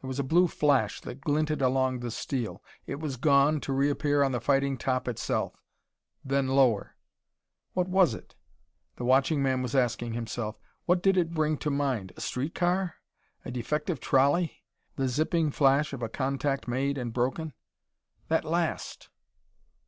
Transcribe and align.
There 0.00 0.08
was 0.08 0.18
a 0.18 0.24
blue 0.24 0.48
flash 0.48 1.00
that 1.02 1.20
glinted 1.20 1.62
along 1.62 2.00
the 2.00 2.10
steel. 2.10 2.64
It 2.88 2.98
was 2.98 3.16
gone 3.16 3.60
to 3.60 3.72
reappear 3.72 4.24
on 4.24 4.32
the 4.32 4.40
fighting 4.40 4.76
top 4.76 5.06
itself 5.06 5.62
then 6.24 6.48
lower. 6.48 6.96
What 7.74 7.86
was 7.88 8.12
it? 8.12 8.34
the 8.96 9.04
watching 9.04 9.40
man 9.40 9.62
was 9.62 9.76
asking 9.76 10.14
himself. 10.14 10.58
What 10.86 11.00
did 11.00 11.16
it 11.16 11.30
bring 11.32 11.58
to 11.58 11.70
mind? 11.70 12.12
A 12.16 12.20
street 12.20 12.56
car? 12.56 12.96
A 13.44 13.52
defective 13.52 14.00
trolley? 14.00 14.64
The 14.96 15.06
zipping 15.06 15.52
flash 15.52 15.92
of 15.92 16.02
a 16.02 16.08
contact 16.08 16.66
made 16.66 16.98
and 16.98 17.12
broken? 17.12 17.52
That 18.26 18.44
last! 18.44 19.10